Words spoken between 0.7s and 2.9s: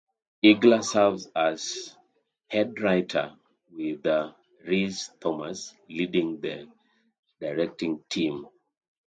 serves as head